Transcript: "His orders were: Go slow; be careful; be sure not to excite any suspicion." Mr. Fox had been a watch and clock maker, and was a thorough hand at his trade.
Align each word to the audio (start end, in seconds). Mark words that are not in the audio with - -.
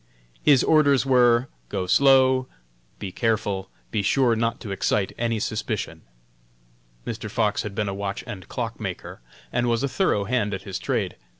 "His 0.41 0.63
orders 0.63 1.05
were: 1.05 1.47
Go 1.69 1.85
slow; 1.85 2.47
be 2.97 3.11
careful; 3.11 3.69
be 3.91 4.01
sure 4.01 4.35
not 4.35 4.59
to 4.61 4.71
excite 4.71 5.11
any 5.15 5.39
suspicion." 5.39 6.01
Mr. 7.05 7.29
Fox 7.29 7.61
had 7.61 7.75
been 7.75 7.87
a 7.87 7.93
watch 7.93 8.23
and 8.25 8.49
clock 8.49 8.79
maker, 8.79 9.21
and 9.53 9.69
was 9.69 9.83
a 9.83 9.87
thorough 9.87 10.23
hand 10.23 10.55
at 10.55 10.63
his 10.63 10.79
trade. 10.79 11.17